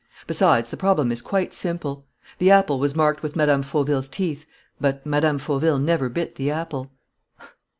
Besides, 0.25 0.71
the 0.71 0.77
problem 0.77 1.11
is 1.11 1.21
quite 1.21 1.53
simple. 1.53 2.07
The 2.39 2.49
apple 2.49 2.79
was 2.79 2.95
marked 2.95 3.21
with 3.21 3.35
Mme. 3.35 3.61
Fauville's 3.61 4.09
teeth, 4.09 4.47
but 4.79 5.05
Mme. 5.05 5.37
Fauville 5.37 5.77
never 5.77 6.09
bit 6.09 6.37
the 6.37 6.49
apple." 6.49 6.89